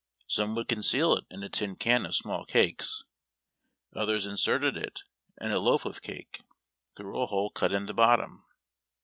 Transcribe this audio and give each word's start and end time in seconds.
Some 0.25 0.55
would 0.55 0.67
conceal 0.67 1.13
it 1.15 1.25
in 1.29 1.43
a 1.43 1.49
tin 1.49 1.75
can 1.75 2.07
of 2.07 2.15
small 2.15 2.43
cakes; 2.43 3.03
others 3.93 4.25
inserted 4.25 4.75
it 4.75 5.03
in 5.39 5.51
a 5.51 5.59
loaf 5.59 5.85
of 5.85 6.01
cake, 6.01 6.41
through 6.97 7.21
a 7.21 7.27
hole 7.27 7.51
cut 7.51 7.71
in 7.71 7.85
the 7.85 7.93
bottom. 7.93 8.43